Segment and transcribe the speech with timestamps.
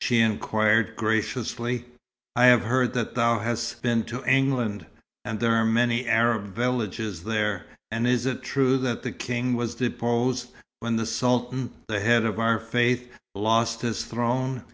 [0.00, 1.84] she inquired, graciously.
[2.34, 4.86] "I have heard that thou hast been to England.
[5.26, 10.48] Are there many Arab villages there, and is it true that the King was deposed
[10.80, 14.64] when the Sultan, the head of our faith, lost his throne?"